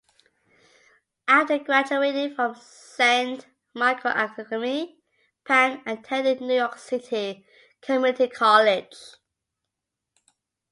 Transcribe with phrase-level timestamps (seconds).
[1.27, 4.97] After graduating from Saint Michael Academy,
[5.45, 7.45] Pang attended New York City
[7.83, 8.95] Community College.